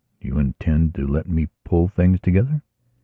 Do 0.19 0.27
you 0.27 0.39
intend 0.39 0.95
to 0.95 1.05
let 1.05 1.27
me 1.29 1.49
pull 1.63 1.87
things 1.87 2.19
together? 2.21 2.63